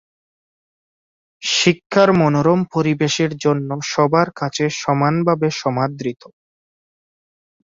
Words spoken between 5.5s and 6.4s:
সমাদৃত।